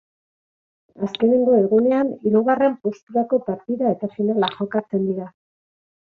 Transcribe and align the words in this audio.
Azkenengo 1.07 1.57
egunean 1.65 2.07
hirugarren 2.27 2.73
posturako 2.87 3.39
partida 3.51 3.91
eta 3.97 4.09
finala 4.15 4.49
jokatzen 4.55 5.05
dira. 5.11 5.29